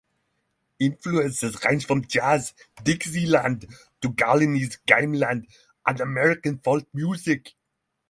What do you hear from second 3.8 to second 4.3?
to